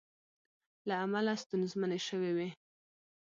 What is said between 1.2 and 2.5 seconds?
ستونزمنې شوې وې